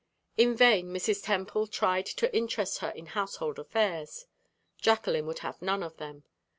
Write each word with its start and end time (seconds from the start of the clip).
In 0.35 0.55
vain 0.57 0.87
Mrs. 0.87 1.23
Temple 1.23 1.67
tried 1.67 2.07
to 2.07 2.35
interest 2.35 2.79
her 2.79 2.89
in 2.89 3.05
household 3.05 3.59
affairs; 3.59 4.25
Jacqueline 4.81 5.27
would 5.27 5.39
have 5.45 5.61
none 5.61 5.83
of 5.83 5.97
them. 5.97 6.23